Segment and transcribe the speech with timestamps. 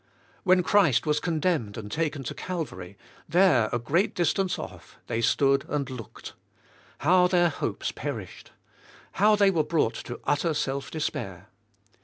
[0.41, 2.97] When Christ was condemned and taken to Calvary,
[3.29, 4.97] there, a great distance off.
[5.05, 6.33] they stood and looked
[7.01, 8.51] I How their hopes perishedl
[9.11, 11.49] How the J were brought to utter self despair!